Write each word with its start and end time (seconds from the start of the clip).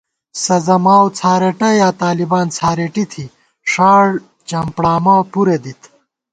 سَزہ 0.43 0.77
ماؤ 0.85 1.05
څھارېٹہ 1.17 1.69
یا 1.81 1.89
طالبان 2.01 2.45
څھارېٹی 2.57 3.03
تھی، 3.11 3.25
ݭاڑ 3.71 4.05
چمپڑامہ 4.49 5.15
پُرے 5.31 5.57
دِت 5.63 5.81